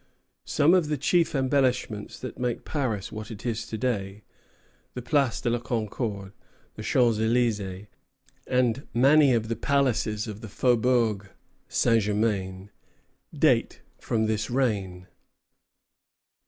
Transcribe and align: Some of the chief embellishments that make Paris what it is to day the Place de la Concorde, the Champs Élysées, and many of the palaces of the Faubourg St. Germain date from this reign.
Some 0.47 0.73
of 0.73 0.87
the 0.87 0.97
chief 0.97 1.35
embellishments 1.35 2.19
that 2.21 2.39
make 2.39 2.65
Paris 2.65 3.11
what 3.11 3.29
it 3.29 3.45
is 3.45 3.67
to 3.67 3.77
day 3.77 4.23
the 4.95 5.01
Place 5.03 5.39
de 5.39 5.51
la 5.51 5.59
Concorde, 5.59 6.33
the 6.73 6.81
Champs 6.81 7.19
Élysées, 7.19 7.85
and 8.47 8.87
many 8.95 9.31
of 9.35 9.47
the 9.47 9.55
palaces 9.55 10.25
of 10.27 10.41
the 10.41 10.49
Faubourg 10.49 11.29
St. 11.67 12.01
Germain 12.01 12.71
date 13.31 13.81
from 13.99 14.25
this 14.25 14.49
reign. 14.49 15.05